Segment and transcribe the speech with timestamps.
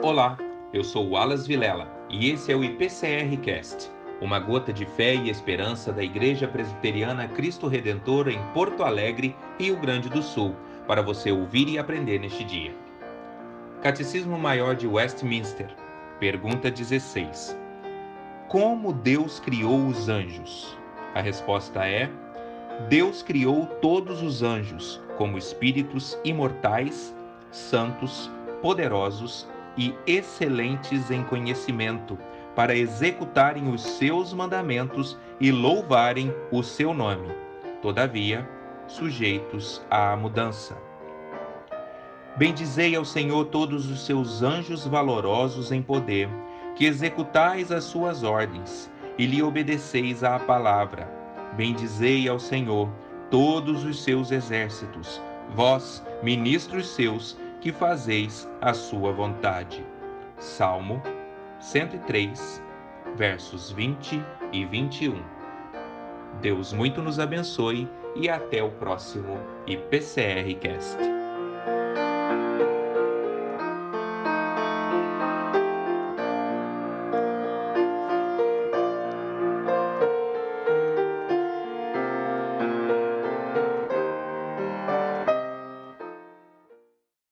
[0.00, 0.38] Olá,
[0.72, 3.90] eu sou Wallace Vilela e esse é o IPCR Cast,
[4.20, 9.76] uma gota de fé e esperança da Igreja Presbiteriana Cristo Redentor em Porto Alegre, Rio
[9.76, 10.54] Grande do Sul,
[10.86, 12.72] para você ouvir e aprender neste dia.
[13.82, 15.68] Catecismo Maior de Westminster,
[16.20, 17.58] pergunta 16.
[18.46, 20.78] Como Deus criou os anjos?
[21.12, 22.08] A resposta é:
[22.88, 27.12] Deus criou todos os anjos como espíritos imortais,
[27.50, 28.30] santos,
[28.62, 32.18] poderosos e excelentes em conhecimento,
[32.54, 37.28] para executarem os seus mandamentos e louvarem o seu nome,
[37.80, 38.46] todavia,
[38.88, 40.76] sujeitos à mudança.
[42.36, 46.28] Bendizei ao Senhor todos os seus anjos valorosos em poder,
[46.74, 51.08] que executais as suas ordens e lhe obedeceis à palavra.
[51.56, 52.88] Bendizei ao Senhor
[53.30, 55.20] todos os seus exércitos,
[55.54, 59.84] vós, ministros seus, que fazeis a sua vontade.
[60.38, 61.02] Salmo
[61.60, 62.62] 103,
[63.16, 65.22] versos 20 e 21.
[66.40, 71.17] Deus muito nos abençoe e até o próximo IPCR Cast.